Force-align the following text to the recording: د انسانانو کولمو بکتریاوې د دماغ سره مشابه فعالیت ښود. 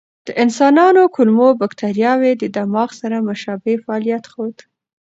د 0.27 0.29
انسانانو 0.43 1.01
کولمو 1.15 1.47
بکتریاوې 1.61 2.31
د 2.37 2.43
دماغ 2.57 2.89
سره 3.01 3.17
مشابه 3.27 3.73
فعالیت 3.83 4.23
ښود. 4.31 4.55